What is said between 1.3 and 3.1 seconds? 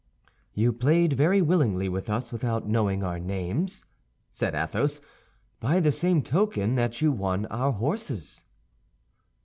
willingly with us without knowing